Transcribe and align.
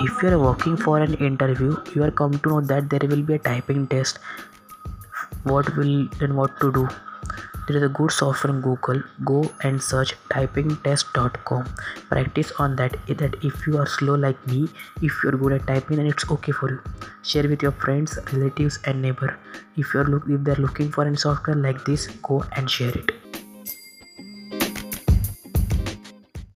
if 0.00 0.22
you 0.22 0.28
are 0.30 0.38
working 0.38 0.76
for 0.76 0.98
an 0.98 1.14
interview 1.14 1.76
you 1.94 2.02
are 2.02 2.10
come 2.10 2.38
to 2.38 2.48
know 2.48 2.60
that 2.60 2.88
there 2.88 3.08
will 3.08 3.22
be 3.22 3.34
a 3.34 3.38
typing 3.38 3.86
test. 3.86 4.18
What 5.44 5.76
will 5.76 6.08
then 6.18 6.36
what 6.36 6.58
to 6.60 6.72
do? 6.72 6.88
There 7.68 7.76
is 7.76 7.82
a 7.82 7.88
good 7.88 8.10
software 8.10 8.54
in 8.54 8.60
google. 8.60 9.02
Go 9.24 9.50
and 9.62 9.82
search 9.82 10.14
typingtest.com 10.30 11.64
practice 12.08 12.52
on 12.58 12.76
that 12.76 12.96
that 13.06 13.36
if 13.44 13.66
you 13.66 13.78
are 13.78 13.86
slow 13.86 14.14
like 14.14 14.46
me 14.46 14.68
if 15.00 15.12
you're 15.22 15.32
good 15.32 15.52
at 15.52 15.66
typing 15.66 15.96
then 15.96 16.06
it's 16.06 16.30
okay 16.30 16.52
for 16.52 16.70
you. 16.70 16.80
Share 17.22 17.48
with 17.48 17.62
your 17.62 17.72
friends 17.72 18.18
relatives 18.32 18.78
and 18.84 19.02
neighbor. 19.02 19.38
If 19.76 19.94
you're 19.94 20.04
look 20.04 20.24
if 20.28 20.42
they're 20.42 20.56
looking 20.56 20.90
for 20.90 21.04
any 21.04 21.16
software 21.16 21.56
like 21.56 21.84
this 21.84 22.06
go 22.22 22.44
and 22.56 22.70
share 22.70 22.96
it. 22.96 23.21